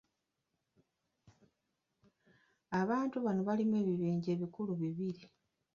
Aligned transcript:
Abantu 2.81 3.17
bano 3.25 3.41
balimu 3.47 3.75
ebibinja 3.81 4.29
ebikulu 4.35 4.71
bibiri. 4.81 5.23